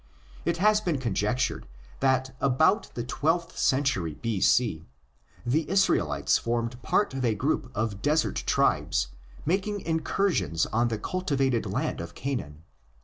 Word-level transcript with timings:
It 0.45 0.57
has 0.57 0.81
been 0.81 0.97
conjectured 0.97 1.67
that 1.99 2.35
about 2.41 2.89
the 2.95 3.03
twelfth 3.03 3.55
century 3.55 4.17
s.c. 4.25 4.87
the 5.45 5.69
Israelites 5.69 6.39
formed 6.39 6.81
part 6.81 7.13
of 7.13 7.23
a 7.23 7.35
group 7.35 7.69
of 7.75 8.01
desert 8.01 8.37
tribes 8.47 9.09
making 9.45 9.81
incursions 9.81 10.65
on 10.65 10.87
the 10.87 10.97
cultivated 10.97 11.67
land 11.67 12.01
of 12.01 12.15
Canaan. 12.15 12.63